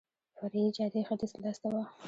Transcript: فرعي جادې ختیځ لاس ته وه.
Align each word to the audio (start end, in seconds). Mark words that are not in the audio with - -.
فرعي 0.37 0.67
جادې 0.77 1.01
ختیځ 1.07 1.31
لاس 1.43 1.57
ته 1.61 1.67
وه. 1.73 1.83